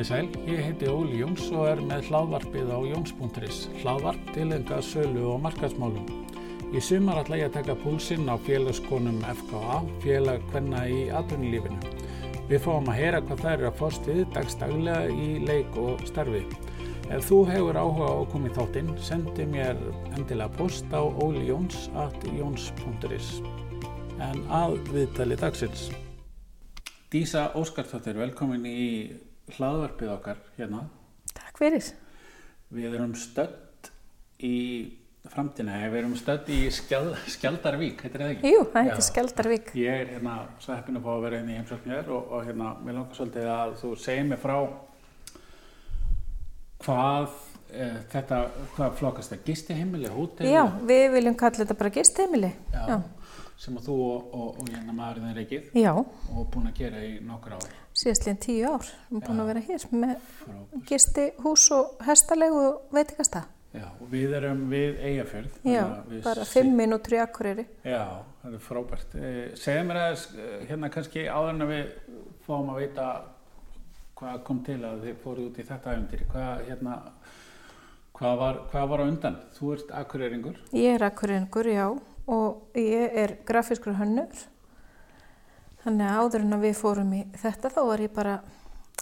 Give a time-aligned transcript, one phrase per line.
[0.00, 5.26] Komið sæl, ég heiti Óli Jóns og er með hlaðvarpið á jóns.is, hlaðvarp tilengað sölu
[5.28, 6.08] og markaðsmálum.
[6.72, 11.76] Í sumar ætla ég að taka púlsinn á félagskonum FKA, félag hvenna í atvinnulífinu.
[12.48, 16.42] Við fáum að heyra hvað þær eru að fást við dagstaglega í leik og starfi.
[17.12, 19.76] Ef þú hefur áhuga á að koma í þáttinn, sendi mér
[20.16, 23.28] endilega post á olijóns.jóns.is.
[24.16, 25.92] En að viðtali dagsins.
[27.12, 29.28] Dísa Óskarsdóttir, velkomin í
[29.58, 30.84] hlaðvarpið okkar hérna.
[31.34, 31.90] Takk fyrir.
[32.70, 33.90] Við erum stödd
[34.46, 34.56] í
[35.30, 38.52] framtína, við erum stödd í Skjald, Skjaldarvík, heitir það ekki?
[38.54, 39.72] Jú, það heitir Skjaldarvík.
[39.78, 42.72] Ég er hérna svo heppin að fá að vera inn í heimsóknir og, og hérna,
[42.80, 44.56] mér langar svolítið að þú segir mig frá
[46.80, 47.28] hvað
[47.68, 48.40] e, þetta,
[48.76, 50.48] hvað flokast það, gistiheimili, hótel?
[50.48, 52.52] Já, við viljum kalla þetta bara gistiheimili.
[52.72, 52.96] Já, Já.
[53.60, 55.70] sem að þú og, og, og hérna maðurinn er ekkið.
[56.32, 57.68] Og búin að gera í nokkur ár.
[58.00, 62.62] Síðastlega tíu ár, við erum búin að vera hér með gistihús og hestalegu
[62.94, 63.42] veitikasta.
[63.74, 65.58] Já, við erum við Eyjafjörð.
[65.68, 65.82] Já,
[66.24, 67.66] bara fimm minútur í Akureyri.
[67.84, 69.12] Já, það er frábært.
[69.20, 70.24] Eh, segja mér að
[70.70, 71.92] hérna kannski áður en við
[72.46, 73.10] fáum að vita
[74.20, 76.24] hvað kom til að þið fóru út í þetta æfundir.
[76.32, 76.96] Hvað, hérna,
[78.16, 79.36] hvað, var, hvað var á undan?
[79.58, 80.56] Þú ert Akureyringur.
[80.72, 81.86] Ég er Akureyringur, já,
[82.32, 84.48] og ég er grafiskur hönnur.
[85.84, 88.34] Þannig að áður en að við fórum í þetta þá var ég bara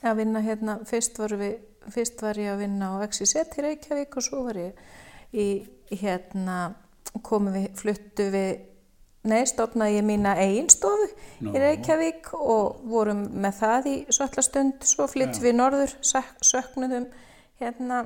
[0.07, 1.57] að vinna hérna, fyrst voru við
[1.93, 4.81] fyrst var ég að vinna á XYZ í Reykjavík og svo var ég
[5.33, 5.47] í,
[6.01, 6.59] hérna,
[7.25, 8.51] komum við, fluttu við,
[9.29, 11.09] nei, stofnaði ég mína eiginstofu
[11.45, 11.53] no.
[11.53, 15.47] í Reykjavík og vorum með það í svalla stund, svo flyttum ja.
[15.49, 15.97] við norður,
[16.45, 17.09] söknuðum
[17.63, 18.05] hérna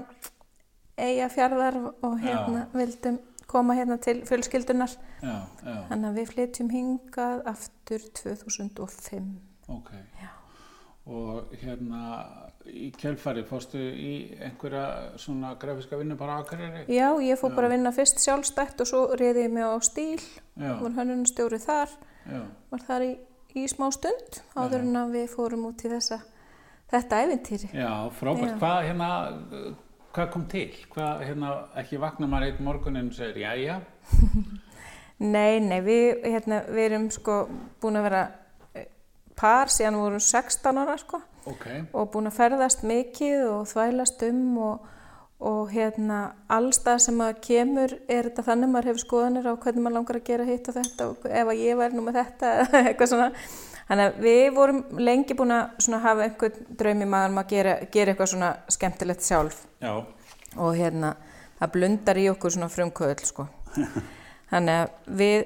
[1.00, 2.70] eigafjörðar og hérna ja.
[2.76, 3.20] vildum
[3.52, 9.32] koma hérna til fjölskyldunar, ja, þannig að við flyttum hingað aftur 2005.
[9.72, 9.90] Ok,
[11.12, 12.02] og hérna
[12.68, 16.86] í kjölfari fórstu í einhverja svona grafiska vinnu bara aðkarjari?
[16.92, 17.56] Já, ég fór Já.
[17.58, 20.22] bara að vinna fyrst sjálfstætt og svo reyði ég mig á stíl.
[20.56, 21.90] Var hannunstjóri þar.
[22.30, 22.42] Já.
[22.70, 23.12] var þar í,
[23.58, 26.20] í smá stund áður en að við fórum út í þessa
[26.92, 29.08] þetta eventýri Já, frábært, hvað hérna
[30.12, 30.68] hvað kom til?
[30.92, 33.80] Hvað hérna ekki vakna maður einn morgun en segir já, já?
[35.22, 37.34] Nei, nei, við hérna, við erum sko
[37.78, 38.22] búin að vera
[39.38, 41.20] par síðan vorum 16 ára sko
[41.50, 41.84] okay.
[41.92, 44.88] og búin að ferðast mikið og þvælast um og,
[45.42, 46.20] og hérna
[46.52, 50.20] allstað sem að kemur er þetta þannig að maður hefur skoðanir á hvernig maður langar
[50.20, 53.12] að gera hitt og þetta og ef að ég væri nú með þetta eða eitthvað
[53.14, 53.30] svona
[53.92, 58.14] þannig að við vorum lengi búin að hafa einhvern draumi maður um að gera, gera
[58.14, 59.92] eitthvað svona skemmtilegt sjálf Já.
[60.56, 61.10] og hérna
[61.58, 63.50] það blundar í okkur svona frumkvöld sko
[64.52, 65.42] þannig að við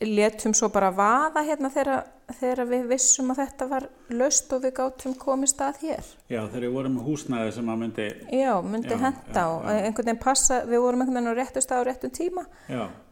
[0.00, 2.04] letum svo bara vaða hérna þegar,
[2.38, 6.06] þegar við vissum að þetta var löst og við gáttum komist að hér.
[6.30, 8.06] Já, þegar við vorum húsnaði sem að myndi...
[8.38, 11.64] Já, myndi já, henda já, og einhvern veginn passa, við vorum einhvern veginn á réttu
[11.64, 12.46] stað á réttum tíma,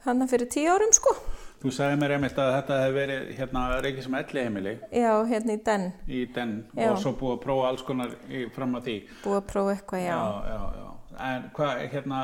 [0.06, 1.14] hann fyrir tíu árum sko.
[1.58, 4.74] Þú sagði mér einmitt að þetta hefði verið hérna reykið sem elli heimili.
[4.94, 5.86] Já, hérna í den.
[6.06, 6.52] Í den
[6.84, 8.96] og svo búið að prófa alls konar í, fram að því.
[9.24, 10.12] Búið að prófa eitthvað, já.
[10.12, 10.86] Já, já, já.
[11.28, 12.22] En hvað, hérna,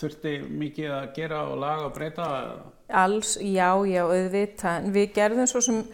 [0.00, 2.32] þurfti mikið að gera og laga og breyta?
[3.02, 4.90] Alls, já, já, auðvitað.
[4.96, 5.84] Við gerðum svo sem,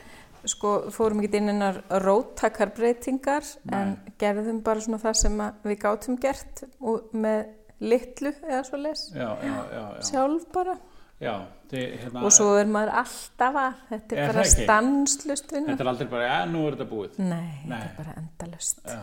[0.46, 6.62] sko, fórum ekki inn einar róttakarbreytingar en gerðum bara svona það sem við gátum gert
[7.10, 7.48] með
[7.82, 9.08] litlu eða svo les.
[9.10, 9.80] Já, já, já.
[9.98, 10.04] já.
[10.14, 10.78] Sjálf bara.
[11.16, 11.32] Já,
[11.70, 12.22] þið, hérna...
[12.28, 15.70] Og svo er maður alltaf að, þetta er, bara stanslust vinna.
[15.70, 17.16] Þetta er aldrei bara, já, nú er þetta búið.
[17.22, 17.72] Nei, Nei.
[17.72, 18.82] þetta er bara endalust.
[18.84, 19.00] Já,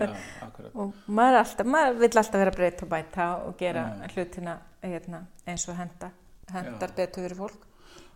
[0.00, 0.48] já,
[0.80, 3.84] og maður er alltaf, maður vill alltaf vera breytt og bæta og gera
[4.14, 6.10] hlutina hérna, eins og henda
[6.54, 7.66] hendar betur fyrir fólk.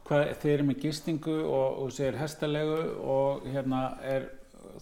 [0.04, 4.26] Hvað, þeir eru með gistingu og, og segir hestalegu og hérna er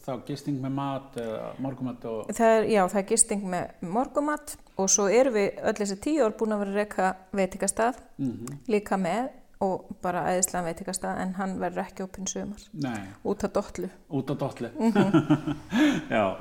[0.04, 2.08] þá gisting með mat eða morgumat?
[2.08, 2.32] Og...
[2.32, 6.24] Það er, já, það er gisting með morgumat og svo erum við öll þessi tíu
[6.24, 8.58] ár búin að vera að reyka veitikastað mm -hmm.
[8.72, 9.30] líka með
[9.62, 12.64] og bara æðislega veitikastað en hann verður ekki opinn sömur.
[12.72, 13.04] Nei.
[13.22, 13.88] Út af dotlu.
[14.10, 14.68] Út af dotlu.
[14.78, 15.54] Mm -hmm.
[16.16, 16.36] já,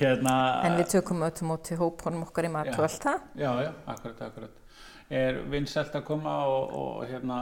[0.00, 0.62] hérna...
[0.64, 2.74] En við tökum öllum út til hópunum okkar í mat já.
[2.78, 3.20] og allt það.
[3.34, 4.50] Já, já, akkurat, akkurat
[5.12, 7.38] er vinnselt að koma og, og hérna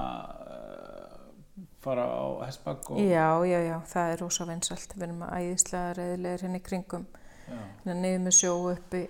[1.82, 3.00] fara á hessbakk og...
[3.02, 7.06] Já, já, já, það er rosa vinnselt við erum að æðislega reyðilegir hérna í kringum.
[7.52, 9.06] Hérna niður með sjó upp í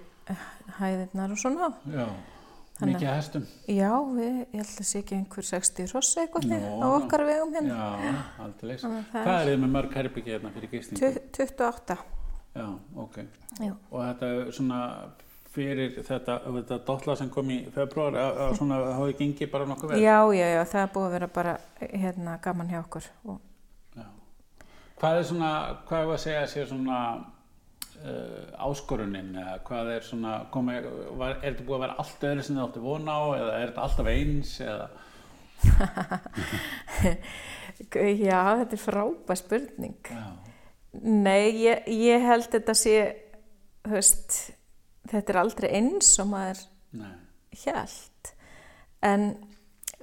[0.79, 1.73] hæðirnar og svona.
[1.93, 2.07] Já,
[2.79, 3.45] Þannig, mikið hestum.
[3.69, 7.53] Já, við, ég held að sé ekki einhver 60 rossi eitthvað Nó, á okkar vegum
[7.55, 7.77] hérna.
[8.01, 8.15] Já,
[8.47, 11.13] aldrei Hvað er þið með mörg herbyggi hérna fyrir gistingu?
[11.37, 11.99] 28
[12.53, 12.67] Já,
[13.05, 13.19] ok.
[13.61, 13.73] Já.
[13.91, 14.81] Og þetta er svona
[15.53, 20.01] fyrir þetta, þetta dotla sem kom í februar að svona hafi gengið bara nokkuð vel?
[20.01, 23.37] Já, já, já, það er búið að vera bara hérna gaman hjá okkur og...
[25.03, 25.53] Hvað er svona,
[25.89, 30.77] hvað er að segja sér svona uh, áskorunin eða hvað er svona, komi,
[31.19, 33.67] var, er þetta búið að vera allt öðru sem þið áttu vona á eða er
[33.73, 34.87] þetta alltaf eins eða?
[38.29, 40.01] Já, þetta er frábæð spurning.
[40.07, 40.25] Já,
[41.03, 42.97] Nei, ég, ég held þetta sé,
[43.83, 44.35] þú veist,
[45.11, 46.63] þetta er aldrei eins og maður
[47.65, 48.35] hjælt.
[49.03, 49.35] En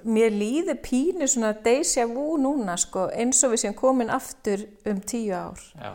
[0.04, 5.00] mér líður pínu svona deja vu núna, sko, eins og við séum komin aftur um
[5.00, 5.60] tíu ár.
[5.76, 5.92] já.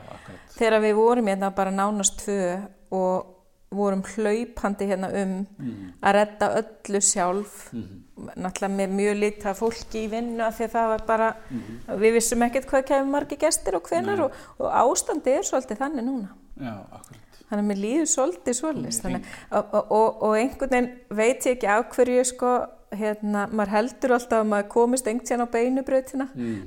[0.57, 3.31] Þegar við vorum hérna bara nánast tvö og
[3.75, 8.05] vorum hlaupandi hérna um Mm, að redda öllu sjálf, mm,
[8.35, 12.13] náttúrulega með mjög lita fólki í vinnu af því að það var bara, mm, við
[12.13, 16.29] vissum ekkert hvað kemur margi gestir og hvenar og, og ástandi er svolítið þannig núna.
[16.59, 17.24] já, akkurat.
[17.49, 19.01] Þannig að mér líður svolítið svolítið.
[19.03, 20.89] Þannig, og, og, og, einhvern veginn
[21.19, 22.53] veit ég ekki á hverju sko,
[22.95, 26.27] hérna, maður heldur alltaf að maður komist einhvern tíðan á beinubrautina.
[26.33, 26.63] Mm,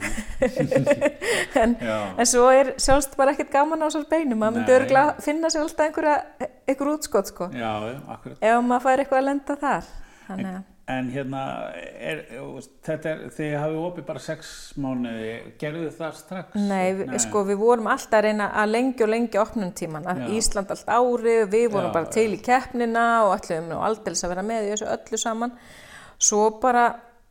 [1.63, 4.39] en, en svo er sjálfst bara ekkert gaman á þessar beinu.
[4.39, 4.79] Maður myndi Nei.
[4.79, 6.17] örgulega finna sér alltaf einhverja,
[6.69, 7.51] einhver útskott sko.
[7.53, 7.73] já.
[8.39, 9.95] Ef maður fær eitthvað að lenda þar.
[10.29, 11.41] Þannig að, En hérna,
[12.01, 12.23] er,
[12.87, 16.55] þetta er, þið hafið opið bara sex mánuði, gerðu þið það strax?
[16.57, 20.09] nei, við, sko við vorum alltaf að reyna að lengja og lengja opnum tíman.
[20.33, 24.25] Ísland allt ári og við vorum Já, bara til í keppnina og ætlum nú aldeilis
[24.25, 25.55] að vera með í þessu öllu saman.
[26.19, 26.87] Svo bara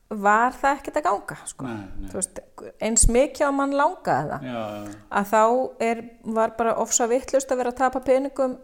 [0.07, 1.68] var það ekkert að ganga sko.
[1.68, 2.39] Nei, nei, veist,
[2.80, 5.42] eins mikið á mann langaði það já, já, að þá
[5.89, 6.04] er,
[6.38, 8.56] var bara ofsa vittlust að vera að tapa peningum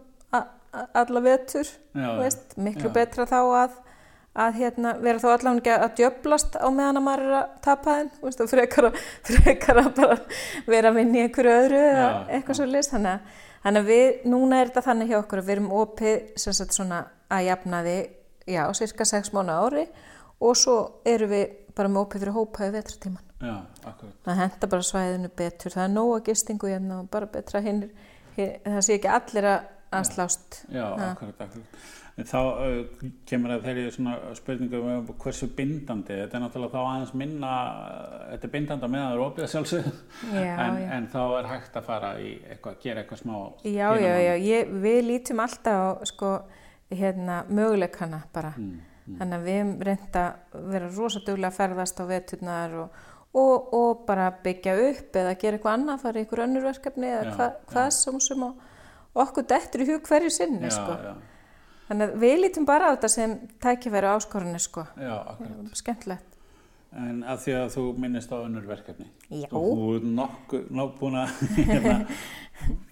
[0.74, 3.76] alla veist, miklu betra þá að,
[4.34, 7.92] að hérna, vera þá allavega ekki að djöblast á meðan að maður er að tapa
[8.16, 8.96] þú veist, frekar, að-
[9.30, 10.16] frekar að bara
[10.66, 13.28] vera að vinna í einhverju öðru eða Já, eitthvað svo list þannig,
[13.66, 16.74] þannig að við, núna er þetta þannig hjá okkur að við erum opið sem sagt
[16.78, 16.98] svona
[17.34, 17.96] að jafna því
[18.56, 19.86] já, cirka sex mánu ári
[20.44, 20.76] og svo
[21.08, 23.54] erum við bara með opið fyrir hópaði vetratíman já,
[24.26, 25.72] það henda bara svæðinu betur.
[25.74, 27.80] Það er nóga gistingu hérna og bara betra hinn
[28.36, 30.60] það sé ekki allir að, slást.
[30.74, 31.82] Já, akkurat, akkurat.
[32.14, 36.90] En þá uh, kemur að þeirri svona spurningu um hversu bindandi, þetta er náttúrulega þá
[36.92, 37.54] aðeins minna,
[38.28, 39.92] þetta er bindandi með að það er opið að sjálfsögðu,
[40.36, 40.90] já, en, já.
[40.98, 43.34] en þá er hægt að fara í eitthvað, gera eitthvað smá.
[43.66, 46.30] já, já, já, ég, við lítum alltaf á sko,
[46.94, 48.78] hérna, möguleikana bara Mm,
[49.08, 53.02] mm, þannig að við hefum reynd að vera rosa duglega að ferðast á veturnar og,
[53.34, 57.26] og, og bara byggja upp eða gera eitthvað annað, fara í ykkur önnur verkefni eða
[57.26, 57.68] Já, hva, já.
[57.74, 60.94] hvað sem sem og okkur dettur í hug hverju sinni já, sko.
[61.88, 64.86] Þannig að við lítum bara á þetta sem tækifæri og áskorunni sko.
[64.96, 65.74] já, akkurat.
[65.78, 66.34] skemmtilegt
[66.94, 69.08] En að því að þú minnist á önnur verkefni.
[69.26, 69.48] Já.
[69.50, 71.40] Og þú er nokkur, nokk búin að
[71.72, 71.94] hérna,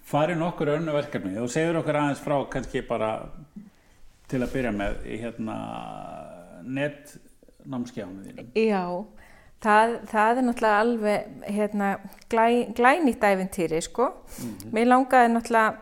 [0.09, 1.37] fara í nokkur önnur verkefni.
[1.37, 3.13] Þú segir okkur aðeins frá kannski bara
[4.31, 5.55] til að byrja með í hérna
[6.67, 8.51] netnámskjánu þínum.
[8.59, 8.83] Já,
[9.63, 11.89] það, það er náttúrulega alveg hérna,
[12.33, 12.45] glæ,
[12.75, 14.09] glænýtt æfintýri, sko.
[14.75, 15.79] Mér langaði náttúrulega,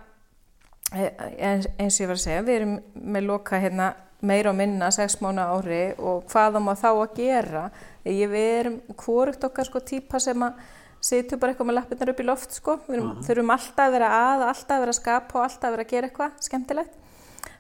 [0.92, 2.74] eins, og ég var að segja, við erum
[3.16, 7.16] með loka hérna, meira og minna sex mánu ári og hvað á maður þá að
[7.18, 7.64] gera.
[8.06, 10.60] Ég, við erum hvorugt okkar sko típa sem að
[11.02, 12.78] situr bara eitthvað með lappirnar upp í loft sko.
[12.88, 15.76] Við erum, þurfum alltaf að vera að, alltaf að vera að skapa og alltaf að
[15.78, 17.00] vera að gera eitthvað skemmtilegt.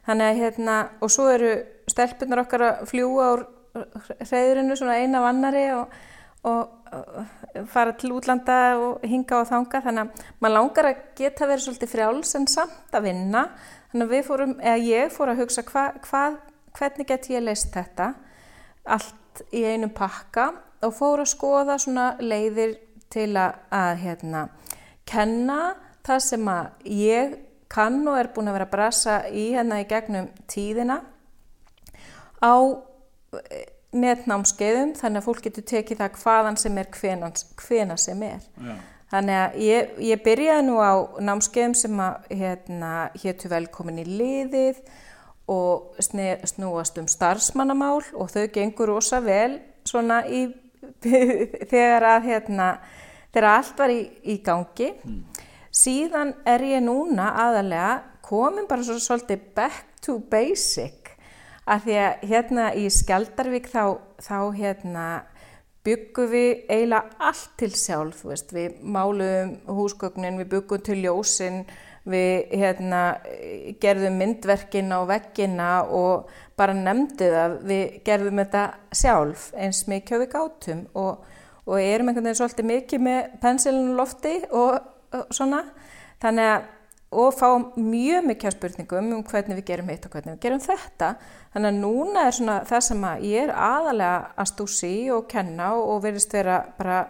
[0.05, 1.51] Þannig að hérna, og svo eru
[1.89, 3.43] stelpunar okkar að fljúa úr
[4.27, 5.99] hreyðurinu svona eina af annari og,
[6.47, 6.77] og,
[7.71, 11.91] fara til útlanda og hinga og þanga þannig að maður langar að geta verið svolítið
[11.93, 13.43] frjáls en samt að vinna.
[13.91, 16.39] Þannig að við fórum, eða ég fór að hugsa hva, hvað,
[16.77, 18.13] hvernig get ég leist þetta?
[18.95, 20.49] Allt í einu pakka
[20.81, 22.75] og fór að skoða svona leiðir
[23.11, 24.43] til að, að hérna,
[25.07, 25.61] kenna
[26.07, 27.35] það sem að ég
[27.71, 31.01] kann og er búin að vera að brasa í hérna í gegnum tíðina.
[32.41, 32.53] Á
[33.91, 38.43] netnámskeiðum þannig að fólk getur tekið það hvaðan sem er hvenan, hvena sem er.
[38.61, 38.75] Já,
[39.11, 44.79] Þannig að ég, ég byrjaði nú á námskeiðum sem að hérna, hétu velkomin í liðið
[45.51, 50.45] og sne, snúast um starfsmannamál og þau gengur rosa vel svona í,
[51.71, 52.69] þegar að hérna,
[53.33, 53.99] þegar allt var í,
[54.31, 54.93] í gangi.
[55.75, 57.91] Síðan er ég núna aðalega
[58.23, 61.00] komin bara svo svolítið back to basic
[61.69, 63.83] að því að hérna í Skjaldarvík þá,
[64.21, 65.05] þá hérna
[65.85, 71.63] byggum við eiginlega allt til sjálf, veist, við máluðum húsgögnin, við byggum til ljósin,
[72.09, 73.01] við hérna,
[73.81, 78.63] gerðum myndverkin á veggina og bara nefndið að við gerðum þetta
[78.97, 81.23] sjálf eins og við gátum og,
[81.65, 84.79] og erum einhvern veginn svolítið mikið með pensilinu lofti og,
[85.13, 85.63] og svona,
[86.21, 86.69] þannig að
[87.11, 90.63] og fá mjög mikið af spurningum um hvernig við gerum hitt og hvernig við gerum
[90.63, 91.09] þetta.
[91.53, 95.73] Þannig að núna er svona það sem að ég er aðalega að stúsi og kenna
[95.75, 97.01] og verðist vera bara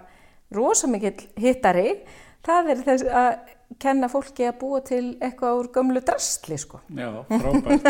[0.52, 2.00] rosa mikill hittari.
[2.42, 3.32] Það er þess að
[3.80, 6.82] kenna fólki að búa til eitthvað úr gömlu drastli sko.
[6.98, 7.86] Já, frábært.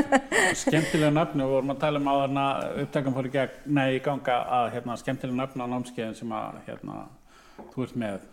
[0.66, 2.46] skemmtilega nafnu, við vorum að tala um á þarna
[2.84, 6.62] upptökum fór í gegn, nei, í ganga að hérna, skemmtilega nafnu á námskeiðin sem að
[6.68, 7.00] hérna,
[7.74, 8.30] þú ert með.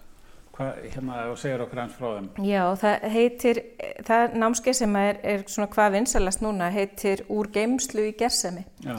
[0.59, 2.29] Hvað, hérna, og segir okkur eins frá þeim.
[2.43, 3.61] Já, það heitir,
[4.09, 8.65] það námskeið sem er, er svona hvað vinsalast núna, heitir Úr geimslu í gersemi.
[8.83, 8.99] Já,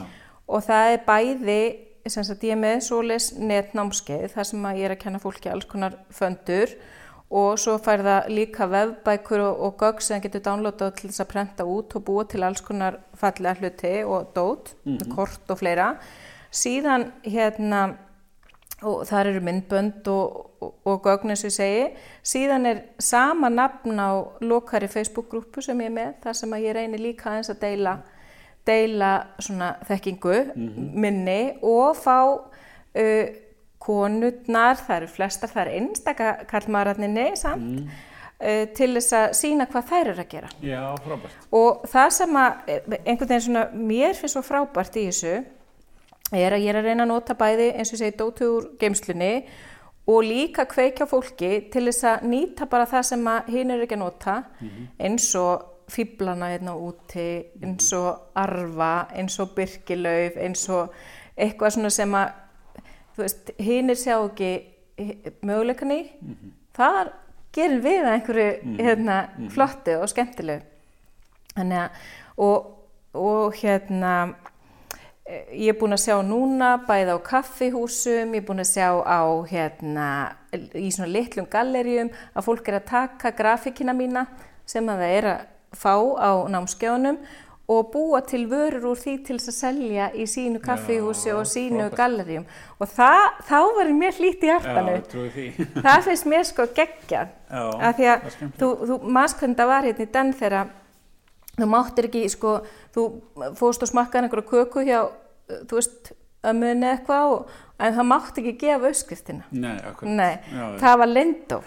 [0.50, 1.58] Og það er bæði,
[2.10, 5.52] sem sagt ég er með svoleis netnámskeið, þar sem að ég er að kenna fólki
[5.52, 6.72] alls konar föndur
[7.30, 11.22] og svo fær það líka vefbækur og, og gögg sem það getur downloadað til þess
[11.22, 14.72] að prenta út og búa til alls konar fallega hluti og dót,
[15.12, 15.92] kort og fleira.
[16.50, 17.84] Síðan hérna,
[18.86, 21.82] og þar eru myndbönd og, og, og gögn eins og ég segi,
[22.32, 24.10] síðan er sama nafn á
[24.40, 27.94] lokari Facebook-grúpu sem ég er með, þar sem ég reynir líka aðeins að deila,
[28.68, 29.12] deila
[29.88, 33.26] þekkingu minni og fá uh,
[33.80, 37.92] konurnar, það eru flestar, það eru einstaka kallmaðurarninni samt,
[38.40, 40.52] uh, til þess að sína hvað þær eru að gera.
[40.64, 41.48] já, frábært.
[41.52, 45.40] Og það sem að einhvern veginn svona mér finnst svo frábært í þessu
[46.38, 48.68] er að ég er að reyna að nota bæði eins og ég segi dótu úr
[48.80, 49.32] geimslunni
[50.10, 54.04] og líka kveikja fólki til þess að nýta bara það sem hinn er ekki að
[54.04, 54.36] nota
[54.98, 57.28] eins og fýblana hérna úti,
[57.62, 60.94] eins og arfa, eins og byrkilauf, eins og
[61.34, 62.36] eitthvað svona sem að
[63.16, 64.52] þú veist, hinn er sjá ekki
[65.46, 66.00] möguleikan í,
[66.76, 67.12] þar
[67.54, 69.16] gerum við einhverju hérna,
[69.50, 70.62] flottu og skemmtilegu.
[71.56, 72.04] Þannig að,
[72.46, 72.68] og,
[73.18, 74.12] og hérna,
[75.30, 79.20] ég er búin að sjá núna bæði á kaffihúsum, ég er búin að sjá á
[79.50, 80.08] hérna,
[80.74, 84.26] í svona litlum gallerjum að fólk er að taka grafíkina mína
[84.66, 85.46] sem að það er að
[85.80, 87.20] fá á námskjónum
[87.70, 91.46] og búa til vörur úr því til þess að selja í sínu kaffihúsi Já, og
[91.46, 91.98] sínu frábært.
[92.00, 92.46] gallerjum
[92.80, 94.50] og það, þá var mér hlýtt í
[95.36, 95.44] því.
[95.84, 98.26] það finnst mér sko geggja Já, af því að
[98.58, 100.72] þú, þú maður það var hérna í den þegar
[101.56, 102.60] þú máttir ekki sko,
[102.94, 103.06] þú
[103.58, 105.00] fórst og smakkaði einhverju köku hjá,
[105.66, 106.12] þú veist
[106.50, 109.48] ömmunni eitthvað og, en það mátti ekki gefa uppskriftina.
[109.56, 110.08] Nei, akkur.
[110.08, 111.58] Nei, Já, það var lindó.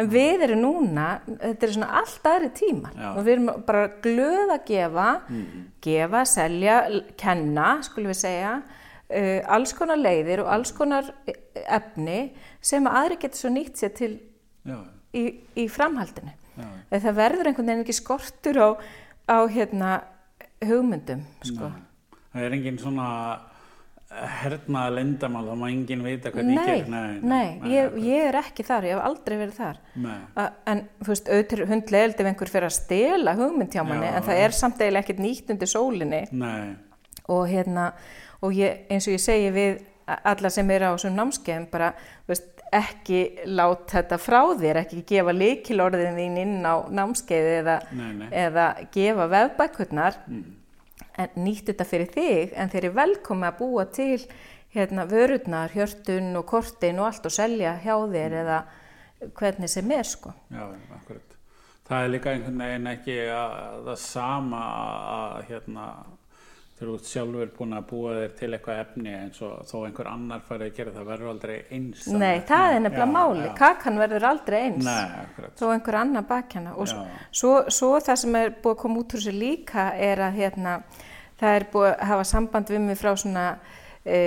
[0.00, 2.94] En við erum núna, þetta er svona allt aðri tímar.
[2.96, 3.08] Já.
[3.10, 5.08] og við erum bara glöð að gefa
[5.84, 6.76] gefa, selja,
[7.20, 12.20] kenna skulum við segja uh, alls konar leiðir og alls konar eh, efni
[12.64, 14.12] sem að aðri getur svo nýtt sér til
[15.16, 15.24] í,
[15.56, 16.32] í framhaldinu.
[16.60, 18.68] Já, það verður einhvern veginn ekki skortur á,
[19.30, 19.90] á hérna
[20.66, 21.70] hugmyndum sko.
[22.34, 23.06] það er engin svona
[24.10, 26.88] hernaða lindamál, þá má engin vita hvernig ég Nei, ger.
[26.90, 29.76] Nei, nei, ég, ég er ekki þar, ég hef aldrei verið þar.
[30.34, 34.08] A- en þú veist, auðvitað er hundlegeld ef einhver fyrir að stela hugmynd hjá manni
[34.08, 36.74] Já, en það er samt eiginlega ekkert nýtt undir sólinni Nei,
[37.30, 37.92] og hérna
[38.42, 39.78] og ég, eins og ég segi við
[40.32, 41.92] alla sem eru á þessum námskeiðum bara,
[42.30, 47.76] veist, ekki lát þetta frá þér, ekki gefa líkilorðin þín inn á námskeiði eða,
[48.30, 54.20] eða gefa vefbækurnar en nýtt þetta fyrir þig en þeir eru velkomi að búa til
[54.74, 58.60] hérna vörurnar, hjörtun og kortin og allt og selja hjá þér eða
[59.36, 60.32] hvernig sem er sko.
[60.52, 60.62] Já,
[60.94, 61.36] akkurat.
[61.90, 63.54] Það er líka einhvern veginn ekki að,
[63.88, 64.60] það sama
[65.16, 65.86] að hérna,
[66.80, 70.08] þegar þú ert sjálfur búin að búa þér til eitthvað efni eins og þó einhver
[70.08, 72.06] annar farið að gera það verður aldrei eins.
[72.08, 73.50] Nei, það er nefnilega Já, máli, já.
[73.58, 74.86] kakan verður aldrei eins.
[74.86, 79.12] Nei, þó einhver annar bakkjana og svo, svo, það sem er búið að koma út
[79.12, 80.78] úr þessu líka er að hérna,
[81.42, 83.44] það er búið að hafa samband við mig frá svona,
[84.06, 84.22] e,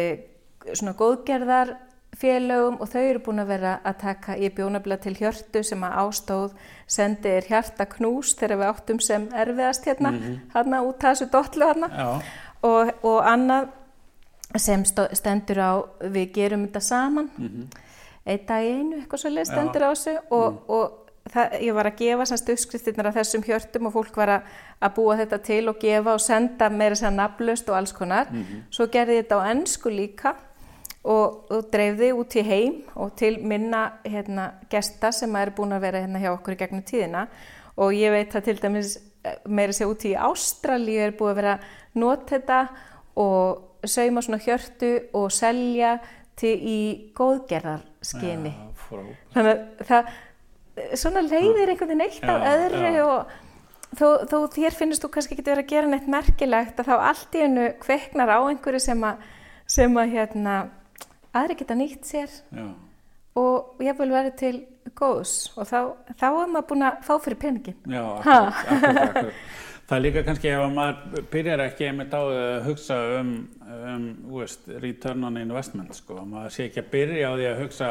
[0.76, 5.90] svona góðgerðarfélögum og þau eru búin að vera að taka í bjónabla til hjörtu sem
[5.90, 6.54] að ástóð
[6.94, 10.14] sendi er hjarta knús þegar við áttum sem erfiðast hérna,
[10.54, 12.10] hérna út af þessu dollu hérna Já,
[12.64, 13.72] og, og annað
[14.60, 15.72] sem stendur á
[16.14, 17.30] við gerum þetta saman.
[18.24, 22.28] Einn dag einu, eitthvað svolítið stendur á þessu og, og það, ég var að gefa
[22.30, 26.16] semst uppskriftirnar af þessum hjörtum og fólk var að, að búa þetta til og gefa
[26.16, 28.32] og senda meira sér nafnlaust og alls konar.
[28.72, 30.36] Svo gerði ég þetta á ennsku líka
[31.04, 35.84] og, og dreifði út í heim og til minna hérna, gesta sem er búin að
[35.90, 37.28] vera hérna hjá okkur í gegnum tíðina
[37.78, 41.40] og ég veit að til dæmis eh, meira sér út í Ástralíu er búið að
[41.42, 42.60] vera að nota þetta
[43.22, 45.98] og sauma svona hjörtu og selja
[46.40, 46.82] til í
[47.18, 48.54] góðgerðarskyni.
[48.88, 49.18] Frábært.
[49.36, 50.14] Þannig að það,
[50.98, 53.04] svona leiðir einhvern veginn eitt af Já, öðru já.
[53.06, 56.96] og þó, þó þér finnst þú kannski ekki verið að gera neitt merkilegt að þá
[57.10, 59.28] allt í hennu kveiknar á einhverju sem að,
[59.76, 60.56] sem að hérna,
[61.34, 62.66] aðri geta nýtt sér Já,
[63.40, 64.56] og ég vil verið til
[64.96, 65.80] góðs og þá,
[66.20, 67.78] þá er maður búin að fá fyrir peningin.
[67.88, 69.46] já, akkurat, akkurat, akkurat.
[69.84, 73.32] Það er líka kannski ef að maður byrjar ekki einmitt á að hugsa um,
[73.70, 74.06] um
[74.38, 76.22] veist, return on investment, sko.
[76.26, 77.90] Maður sé ekki að byrja á því að hugsa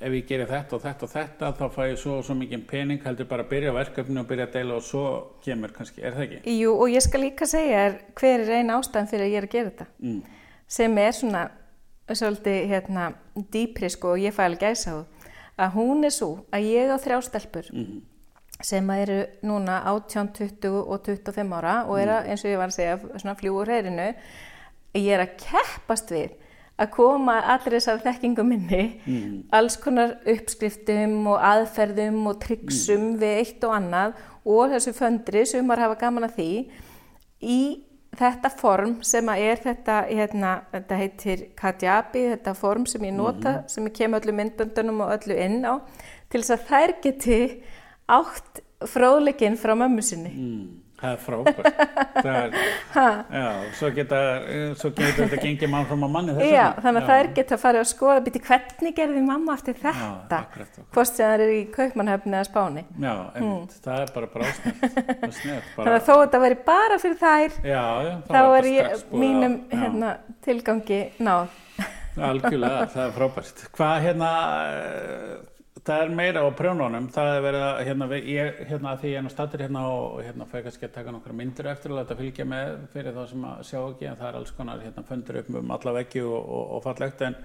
[0.00, 2.64] ef ég gerir þetta og þetta og þetta þá fæ ég svo og svo mikið
[2.66, 5.04] pening heldur bara að byrja á verkefninu og byrja að deila og svo
[5.44, 6.54] kemur kannski, er það ekki?
[6.58, 9.46] Jú, og ég skal líka segja er hver er einn ástæðan fyrir að ég er
[9.46, 10.22] að gera þetta Mm.
[10.66, 11.44] sem er svona
[12.10, 13.04] svolítið hérna
[13.54, 14.98] dýpri sko og ég fæ alveg gæsa á
[15.58, 18.02] að hún er svo að ég á þrjástelpur Mm.
[18.62, 22.68] sem eru núna 18, 20 og 25 ára og er að, eins og ég var
[22.68, 24.14] að segja svona fljúur heyrinu
[24.94, 26.30] ég er að keppast við
[26.78, 29.44] að koma allir þessar þekkingum minni Mm.
[29.52, 35.66] alls konar uppskriftum og aðferðum og tryggsum við eitt og annað og þessu föndri sem
[35.66, 36.70] maður hafa gaman að því
[37.42, 37.60] í
[38.18, 43.56] þetta form sem að er þetta, hérna, þetta heitir Kajabi, þetta form sem ég nota
[43.70, 45.80] sem ég kem öllu myndböndunum og öllu inn á
[46.32, 47.40] til þess að þær geti
[48.10, 50.32] átt fróðleikinn frá mömmu sinni.
[50.34, 50.83] Mm.
[51.04, 51.80] Það er frábært.
[52.24, 52.54] það er,
[53.34, 54.20] já, svo geta,
[54.80, 56.84] svo geta þetta gengið mann frá manni þess Já, vegna.
[56.86, 60.38] þannig að þær geta farið að skoða býti hvernig gerði mamma eftir Já, þetta
[60.96, 62.84] hvort sem það er í kaupmannhöfni eða spáni.
[63.04, 66.58] Já, einmitt, það er bara brásnett, það er snett, Þannig að þó að þetta veri
[66.70, 69.82] bara fyrir þær já, já, þá er ég mínum að- já.
[69.84, 70.14] hérna,
[70.48, 71.60] tilgangi náð.
[72.14, 73.62] Algjörlega, það er frábært.
[73.74, 74.28] Hvað hérna,
[74.70, 75.32] eh,
[75.84, 79.24] það er meira á prjónunum, það er verið að, hérna, ég, hérna, því ég er
[79.26, 82.46] nú stattur hérna og hérna fæ kannski að taka nokkra myndir eftir og þetta fylgja
[82.48, 85.50] með fyrir þá sem að sjá ekki, en það er alls konar hérna fundur upp
[85.60, 87.36] um alla veggi og, og, og fallegt, en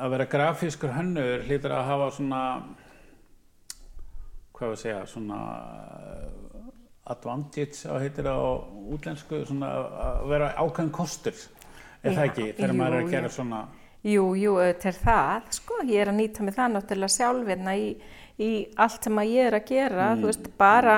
[0.00, 2.42] að vera grafískur hönnur hlýtur að hafa svona,
[4.58, 5.40] hvað við að segja, svona
[6.00, 6.68] eh,
[7.14, 8.38] advantage á heitir á
[8.96, 9.70] útlensku, svona
[10.08, 11.38] að vera ákveðin kostur,
[12.02, 13.68] er það ekki, þegar maður er að gera svona
[14.06, 17.90] Jú, jú, auðvitað er það, sko, ég er að nýta mig það náttúrulega sjálfirna í,
[18.40, 18.48] í
[18.80, 20.22] allt sem að ég er að gera, Mm.
[20.22, 20.94] þú veist, bara,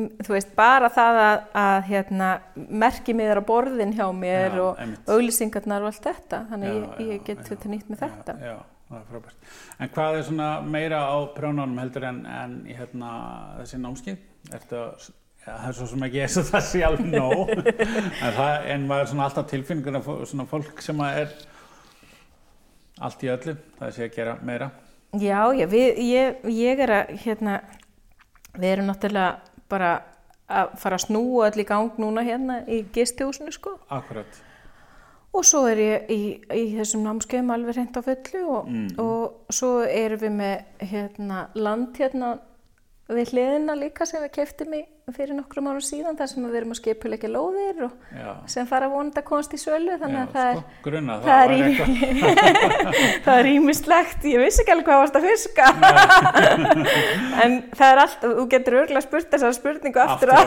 [0.00, 4.56] m, þú veist, bara það að, að hérna, merki mig er á borðin hjá mér
[4.56, 5.04] Já, og einmitt.
[5.12, 8.36] auglýsingarnar og allt þetta, þannig Já, ég, ég já, get já, þetta nýtt með þetta.
[8.40, 8.56] Já, já,
[8.88, 9.36] það er frábært.
[9.80, 13.12] En hvað er svona meira á prjónunum heldur en, en hérna,
[13.60, 14.16] þessi námskið?
[14.56, 15.10] Ertu að,
[15.44, 17.54] ja, það er svo sem ekki eins og það sé alveg nóg,
[18.24, 20.08] en, það, en maður er svona alltaf tilfinningur af
[20.56, 21.28] fólk sem er
[23.00, 24.70] allt í öllu, það sé að gera meira.
[25.18, 27.56] Já, já, við, ég, ég er að, hérna,
[28.54, 29.94] við erum náttúrulega bara
[30.50, 33.76] að fara að snúa öll í gang núna hérna í gistihúsinu, sko.
[33.90, 34.38] Akkurat.
[35.30, 39.84] Og svo er ég í, í þessum námskeiðum alveg reynd á fullu og, og svo
[39.86, 42.32] erum við með hérna, land hérna
[43.10, 46.70] við hliðina líka sem við keftum í fyrir nokkrum árum síðan þar sem við erum
[46.74, 48.28] að skipulegja lóðir og Já.
[48.52, 51.40] sem fara vonandi að komast í sölu þannig að það sko, grunna, það, það
[53.26, 55.66] er, er ímislegt, ég vissi ekki alveg hvað varst að fiska
[57.42, 60.46] en það er allt, þú getur örgulega spurt þessar spurningu aftur það,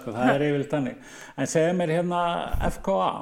[0.00, 0.96] sko, það er yfirleitt þannig.
[1.36, 2.20] En segja mér hérna
[2.78, 3.12] FKA.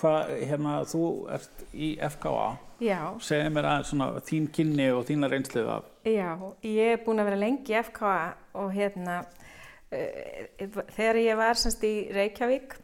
[0.00, 2.48] Hvað, hérna, þú ert í FKA.
[2.80, 5.86] Já, Segja mér aðeins svona þín kynni og þína reynslið af.
[6.06, 6.28] Já,
[6.62, 8.12] ég er búin að vera lengi í FKA
[8.62, 12.76] og hérna uh, þegar ég var semst í Reykjavík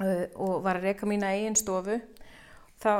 [0.00, 2.00] uh, og var að reyka mína eigin stofu
[2.82, 2.90] þá,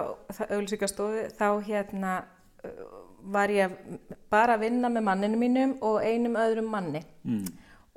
[0.47, 2.87] auðvilsingastofu, þá hérna uh,
[3.27, 7.42] var ég að bara að vinna með manninu mínum og einum öðrum manni Mm.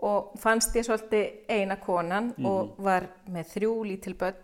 [0.02, 4.40] og fannst ég svolítið eina konan og var með þrjú lítil börn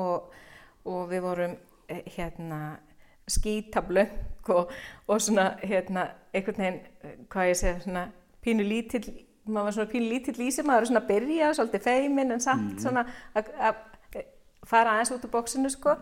[0.00, 0.30] og,
[0.88, 1.56] og við vorum
[2.14, 2.60] hérna
[3.30, 4.70] skítablöng og,
[5.06, 6.80] og svona hérna einhvern veginn,
[7.30, 8.06] hvað ég segja svona
[8.44, 9.12] pínu lítill,
[9.46, 12.42] maður var svona pínu lítill í sig, maður var svona að byrja svolítið feimin en
[12.44, 13.84] samt svona að
[14.66, 15.96] fara aðeins út úr bóksinu sko.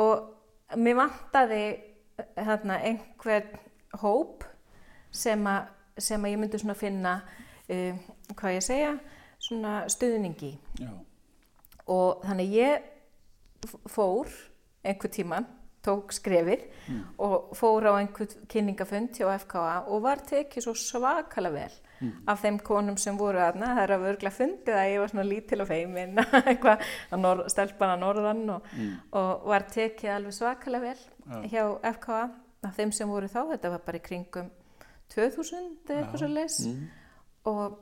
[0.00, 1.64] Og mér vantaði
[2.36, 3.58] hérna einhvern
[4.00, 4.44] hóp
[5.12, 5.66] sem að,
[5.98, 7.16] sem að ég myndi svona finna
[7.68, 7.98] um,
[8.36, 8.92] hvað ég segja
[9.42, 10.92] svona stuðningi Já.
[11.90, 12.86] og þannig ég
[13.90, 14.30] fór
[14.84, 15.46] einhver tíman
[15.82, 16.66] tók skrefið
[17.22, 22.58] og fór á einhver kynningafund hjá FKA og var tekið svo svakalega vel af þeim
[22.66, 25.68] konum sem voru aðna það er að örgla fundið að ég var svona lítil og
[25.68, 28.72] feimin eitthvað að stelpana norðan og,
[29.18, 32.22] og var tekið alveg svakalega vel hjá FKA
[32.62, 34.50] af þeim sem voru þá, þetta var bara í kringum
[35.12, 36.58] 2000 eða eitthvað svo leis
[37.50, 37.78] og,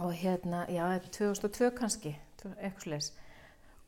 [0.00, 3.10] og hérna, já, 2002 kannski, eitthvað svo leis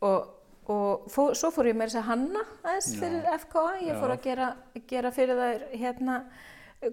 [0.06, 0.28] og,
[0.68, 2.98] og fó, svo fór ég með þess að hanna aðeins Já.
[3.00, 4.48] fyrir FKA, ég fór að gera,
[4.90, 6.16] gera fyrir þær hérna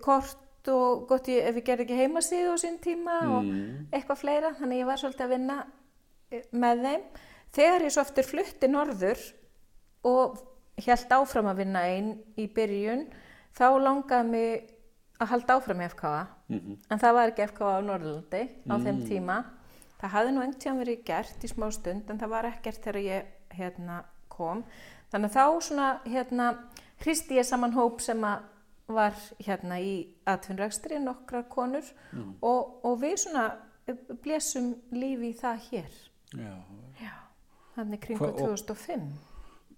[0.06, 3.88] kort og gott ég, ef ég gerði ekki heimasíðu á sín tíma og Mm.
[3.92, 5.58] eitthvað fleira, þannig ég var svolítið að vinna
[6.32, 7.02] eh, með þeim.
[7.54, 9.20] Þegar ég svo eftir flutti norður
[10.06, 10.38] og
[10.86, 13.08] held áfram að vinna einn í byrjun,
[13.54, 14.70] þá langaði mig
[15.22, 16.78] að halda áfram í FKA, Mhm.
[16.92, 19.46] en það var ekki FKA á Norðurlandi á þeim tíma.
[20.02, 23.04] Það hafði nú einhvern tíðan verið gert í smá stund, en það var ekkert þegar
[23.04, 23.26] ég
[23.58, 24.64] hérna, kom.
[25.12, 26.48] Þannig að þá svona, hérna,
[27.04, 28.40] hristi ég saman hóp sem að
[28.88, 29.14] var
[29.46, 32.34] hérna í atvinnrækstri nokkrar konur Mm.
[32.42, 33.46] og, og við svona
[34.24, 35.94] blésum lífi í það hér.
[36.38, 36.56] Já.
[37.02, 37.14] Já,
[37.76, 39.14] þannig kringu Hva- og- 2005.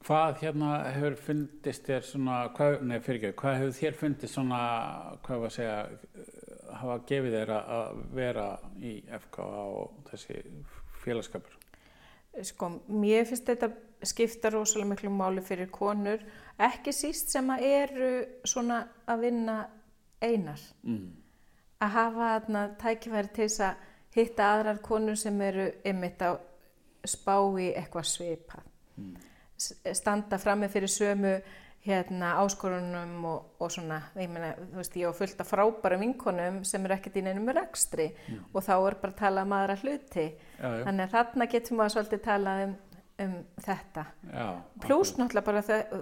[0.05, 4.59] Hvað hérna hefur fundist þér svona, hvað, nei fyrir ekki, hvað hefur þér fundist svona,
[5.25, 5.79] hvað var að segja,
[6.15, 10.43] eh, hafa gefið þér að vera í FKA og þessi
[11.03, 11.57] félagskapur?
[12.43, 13.69] Sko, mér finnst þetta
[14.05, 16.19] skipta rosalega miklu máli fyrir konur,
[16.59, 18.09] ekki síst sem að eru
[18.47, 19.57] svona að vinna
[20.21, 20.61] einar.
[20.83, 21.13] Mm.
[21.83, 26.31] Að hafa þarna tækifæri til þess að hitta aðrar konur sem eru ymmit á
[27.05, 28.67] spá í eitthvað svipað.
[28.97, 29.15] Mm.
[29.95, 31.37] Standa frammi fyrir sömu
[31.85, 36.63] hérna áskorunum og, og svona, ég meina, þú veist, ég á fullt af frábæra vinkonum
[36.65, 38.07] sem eru ekkert í neinum rekstri
[38.51, 40.25] og þá er bara að tala um aðra hluti.
[40.57, 42.75] Já, já, Þannig að þarna getum við svolítið talað um,
[43.25, 43.35] um
[43.67, 44.05] þetta.
[44.85, 45.95] Plús náttúrulega bara það,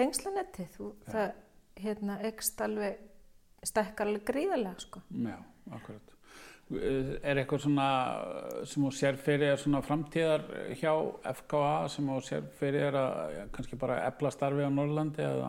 [0.00, 1.28] tengslanettið, þú, það
[1.80, 2.98] hérna ekst alveg,
[3.70, 5.04] stekkar alveg gríðarlega sko.
[5.14, 5.36] Já,
[5.78, 6.09] akkurat.
[6.70, 7.86] Er eitthvað svona
[8.70, 10.44] sem þú sér fyrir svona framtíðar
[10.78, 10.92] hjá
[11.40, 15.48] FKA sem þú sér fyrir að ja, kannski bara efla starfi á Norrlandi eða?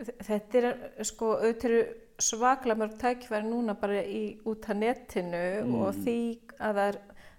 [0.00, 0.68] Þetta er
[1.04, 1.80] sko, auðvitað eru
[2.20, 5.40] svaklega mörg tækifæri núna bara í, út af netinu
[5.80, 6.16] og því
[6.60, 6.98] að það er,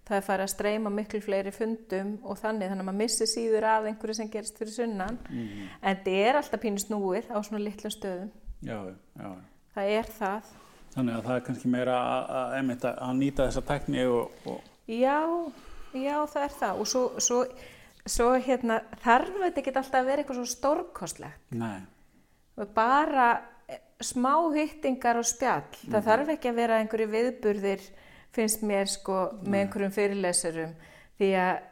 [0.09, 3.67] það er farið að streyma miklu fleiri fundum og þannig þannig að maður missi síður
[3.69, 5.69] af einhverju sem gerist fyrir sunnan Mm.
[5.81, 8.31] en þetta er alltaf pínu snúið á svona litlum stöðum.
[8.65, 8.77] Já,
[9.17, 9.29] já.
[9.73, 10.51] Það er það.
[10.91, 15.19] Þannig að það er kannski meira að, að, að, nýta þessa tekni og, og Já,
[15.95, 17.39] já það er það og svo, svo,
[18.09, 21.41] svo hérna, þarf þetta ekki alltaf að vera eitthvað svo stórkostlegt.
[21.55, 21.81] nei,
[22.75, 23.29] Bara
[23.71, 25.63] eh, smá hittingar og spjall.
[25.87, 27.85] Það þarf ekki að vera einhverju viðburðir,
[28.35, 30.75] finnst mér sko, með einhverjum fyrirlesurum.
[31.21, 31.63] Því að,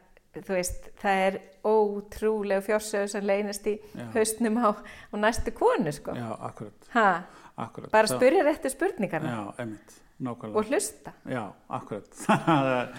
[0.47, 4.05] þú veist, það er ótrúlega fjársögur sem leynast í Já.
[4.15, 6.15] haustnum á, á næstu konu, sko.
[6.15, 7.23] já, akkurat, Ha,
[7.57, 7.91] akkurat.
[7.91, 10.55] bara Það- spyrja réttu spurningarna Já, einmitt, nákvæmlega.
[10.55, 11.13] og hlusta.
[11.25, 12.09] Já, akkurat.
[12.25, 12.93] Það er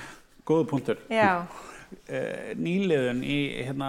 [0.46, 0.96] góðu punktur.
[1.10, 1.42] Já.
[2.06, 3.86] Eh, Nýliðun í hérna,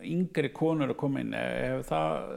[0.00, 2.30] yngri konur að koma inn, eh, hefur það,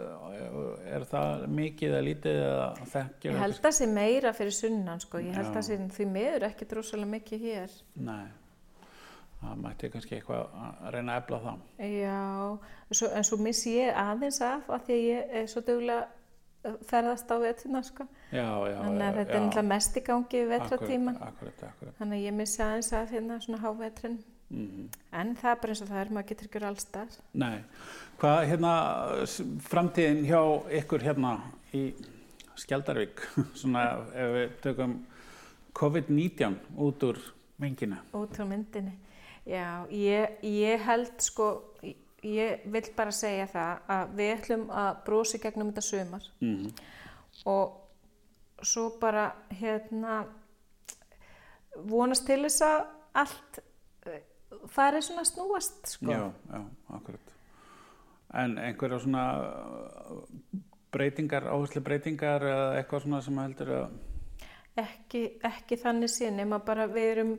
[0.92, 3.32] er það mikið eða lítið eða þekkir?
[3.32, 5.62] Ég held að sé meira fyrir sunnan sko, ég held Já.
[5.62, 7.78] að sé því miður ekki drosalega mikið hér.
[7.96, 8.26] Nei,
[9.46, 11.64] það mætti kannski eitthvað að reyna að efla það.
[11.96, 12.20] Já,
[12.92, 16.06] svo, en svo missi ég aðeins af að því að ég er svo duglega
[16.66, 18.08] að ferðast á veturna sko.
[18.32, 18.78] Já, já.
[18.82, 21.66] Þannig að þetta er náttúrulega mest í gangi við akkurat.
[22.00, 24.18] Þannig að ég missi aðeins af hérna svona hávetrin.
[24.50, 27.16] Mm En það er bara eins og það er, maður getur ekki verið allstar.
[27.34, 27.56] Nei,
[28.22, 28.74] hvað hérna
[29.70, 30.42] framtíðin hjá
[30.82, 31.32] ykkur hérna
[31.76, 31.84] í
[32.60, 33.24] Skjaldarvík,
[33.60, 34.98] svona ef við tökum
[35.76, 37.22] COVID-19 út úr
[37.64, 38.02] mengina?
[38.16, 38.94] Út á myndinni.
[39.46, 41.48] Já, ég, ég held sko,
[42.26, 46.30] ég vil bara segja það að við ætlum að brosi gegnum þetta sumar.
[46.42, 46.70] Mm
[47.46, 47.82] og
[48.64, 50.24] svo bara hérna
[51.76, 52.78] vonast til þess að
[53.22, 53.60] allt
[54.08, 54.22] eh,
[54.72, 56.12] fari svona snúast sko.
[56.12, 56.62] Já, já,
[56.96, 57.34] akkurat.
[58.36, 60.24] En einhverja svona uh,
[60.92, 64.00] breytingar, áherslu breytingar eða eitthvað svona sem heldur að,
[64.82, 67.36] ekki, ekki þannig sín nema bara við erum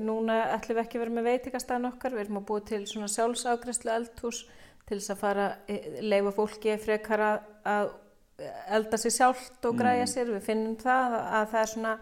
[0.00, 2.16] núna ætlum við ekki að vera með veitingastæðan okkar.
[2.16, 4.44] Við erum að búa til svona sjálfságræslu eldhús
[4.88, 7.92] til þess að fara eh, leifa fólki frekar að,
[8.72, 10.32] elda sér sjálft og græja sér.
[10.34, 11.92] Við finnum það að það er svona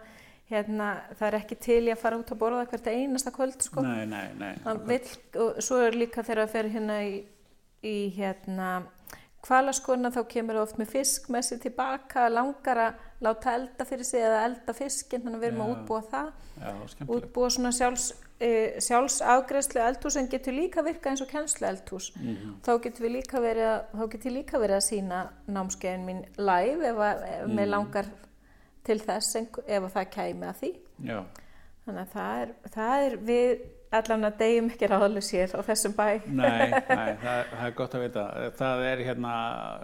[0.51, 3.83] hérna, það er ekki til í að fara út að borða hvert einasta kvöld sko.
[3.85, 4.55] Nei, nei, nei,
[4.89, 7.13] vill, og svo er líka þegar að fer hérna í,
[7.87, 8.71] í hérna
[9.47, 14.05] hvalaskona þá kemur það oft með fisk með sér tilbaka, langar að láta elda fyrir
[14.05, 16.31] sig eða elda fiskinn þannig að við erum að útbúa það.
[16.61, 18.05] Já, útbúa svona sjálfs,
[18.41, 18.49] e,
[18.81, 22.11] sjálfsafgreðslu eldhús en getur líka virka eins og kennslu eldhús.
[22.15, 22.55] Mhm.
[22.65, 26.95] þá getur við líka verið þá getur líka verið að sína námskeiðin mín live ef,
[26.97, 27.55] að, ef Mhm.
[27.55, 28.05] mig langar
[28.83, 30.75] til þess ef að það kæmi að því.
[31.05, 31.23] Já,
[31.85, 35.93] Þannig að það er, það er við allan að deyjum ekki ráðlega sér á þessum
[35.97, 36.05] bæ.
[36.27, 38.25] nei, nei, það, það er gott að vita.
[38.59, 39.31] Það er hérna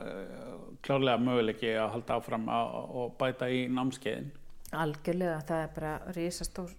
[0.01, 4.29] uh, klárlega möguleiki að halda áfram að- og bæta í námskeiðin.
[4.77, 6.71] Algjörlega, það er bara risastór,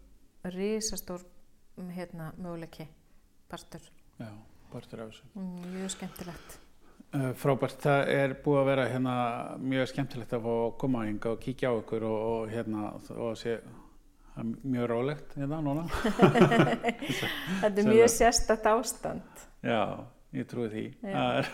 [0.54, 1.22] risastór
[1.78, 2.88] mm, hérna, möguleiki,
[3.48, 3.84] partur.
[4.20, 4.30] Já,
[4.72, 5.28] partur af þessu.
[5.74, 6.58] Mjög skemmtilegt.
[7.08, 9.12] Uh, Frábært, það er búið að vera hérna
[9.64, 13.36] mjög skemmtilegt að fá að koma hinga og kíkja á ykkur og, og hérna og
[13.40, 13.54] sé
[14.38, 15.85] það er mjög rólegt hérna núna.
[17.62, 19.42] Þetta er mjög sérstakt ástand.
[19.66, 19.81] Já,
[20.37, 20.85] ég trúi því.
[21.11, 21.48] Er,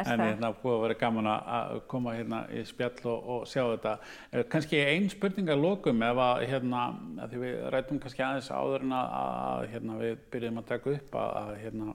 [0.00, 3.94] en hérna búið að vera gaman að- koma hérna í spjall og, og sjá þetta.
[4.32, 6.82] Er kannski ein spurning að lokum ef að hérna,
[7.26, 11.18] því við rætum kannski aðeins áður en að, að hérna, við byrjum að taka upp
[11.20, 11.94] að, að hérna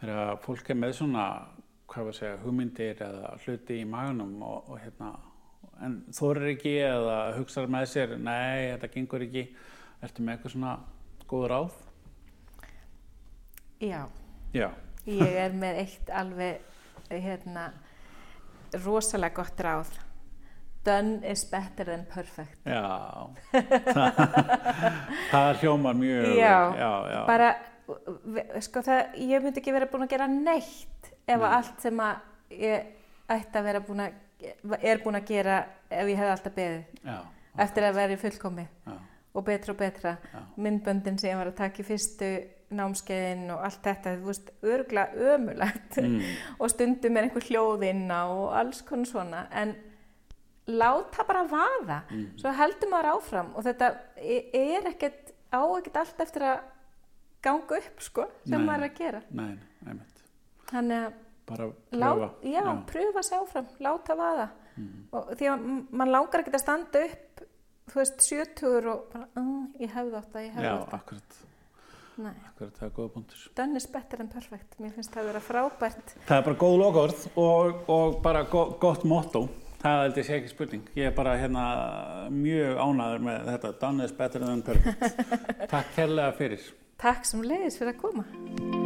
[0.00, 1.28] þegar fólk er með svona
[1.88, 5.14] hvað var að segja, hugmyndir eða hluti í maganum og, og hérna
[5.82, 9.44] en þorir ekki eða hugsaður með sér nei, þetta gengur ekki.
[10.04, 10.74] Ertu með eitthvað svona
[11.30, 11.76] góð ráð?
[13.84, 14.00] Já,
[14.54, 14.68] Já,
[15.10, 16.60] ég er með eitt alveg
[17.10, 17.68] hérna
[18.84, 19.92] rosalega gott ráð.
[20.84, 22.58] Done is better than perfect.
[22.68, 23.30] Já.
[25.32, 27.20] Það hljómar mjög Já, já, já.
[27.28, 27.48] bara
[28.64, 31.48] sko það, ég myndi ekki vera búin að gera neitt ef Nei.
[31.52, 32.86] allt sem að ég
[33.32, 34.14] ætti að vera búin að
[34.80, 35.58] er búin að gera
[35.90, 37.00] ef ég hefði alltaf beðið.
[37.04, 37.18] Já,
[37.66, 38.66] eftir að vera í fullkomi.
[38.86, 38.96] Já,
[39.34, 40.16] og betra og betra.
[40.32, 40.42] Já.
[40.56, 42.30] myndböndin sem ég var að taka í fyrstu
[42.74, 46.14] námskeiðin og allt þetta þú veist, örgulega ömulegt mm,
[46.60, 49.42] og stundum er einhver hljóðinn á og alls konar svona.
[49.52, 49.74] En
[50.66, 52.02] láta bara vaða.
[52.10, 52.28] Mm.
[52.40, 53.52] svo heldur maður áfram.
[53.54, 56.62] Og þetta e- er ekkert á ekkert allt eftir að
[57.44, 58.66] ganga upp sko sem Nei.
[58.66, 59.22] maður er að gera.
[59.30, 59.52] Nei,
[59.84, 60.22] einmitt.
[60.70, 62.30] Þannig að bara lá, pröfa.
[62.42, 64.48] já, pröfa sig áfram, láta vaða.
[64.74, 65.02] Mm.
[65.14, 67.42] og því að mann langar ekkert að standa upp
[67.92, 70.96] þú veist, sjötugur og bara, uh, ég hefði átt að, ég hefði já, átt að
[71.00, 71.42] akkurat,
[72.14, 73.44] Nei, akkurat það er góða punktur.
[73.58, 76.14] Done is better than perfect mér finnst það að vera frábært.
[76.28, 79.44] Það er bara góð lokaord og, og bara go, gott motto.
[79.82, 80.86] Það held ég sé ekki spurning.
[80.96, 81.64] Ég er bara hérna
[82.32, 83.74] mjög ánaður með þetta.
[83.82, 85.20] Done is better than perfect
[85.74, 86.72] takk kærlega fyrir.
[87.02, 88.83] Takk sem leiðis fyrir að koma